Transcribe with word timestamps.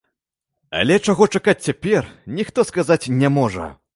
Але 0.79 0.95
чаго 1.07 1.27
чакаць 1.35 1.63
цяпер, 1.67 2.09
ніхто 2.39 2.65
сказаць 2.73 3.11
не 3.21 3.33
можа. 3.37 3.71